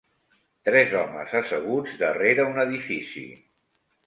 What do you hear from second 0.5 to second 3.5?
Tres homes asseguts darrere un edifici.